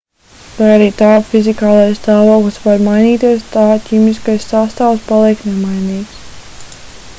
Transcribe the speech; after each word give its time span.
lai 0.59 0.69
arī 0.75 0.85
tā 1.01 1.09
fizikālais 1.33 1.99
stāvoklis 1.99 2.57
var 2.63 2.81
mainīties 2.87 3.45
tā 3.53 3.67
ķīmiskais 3.91 4.49
sastāvs 4.55 5.07
paliek 5.13 5.47
nemainīgs 5.53 6.19